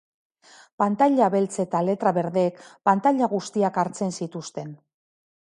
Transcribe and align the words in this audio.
Pantaila 0.83 1.27
beltz 1.35 1.59
eta 1.65 1.83
letra 1.89 2.15
berdeek 2.19 2.57
pantaila 2.91 3.31
guztiak 3.37 3.81
hartzen 3.83 4.19
zituzten. 4.21 4.77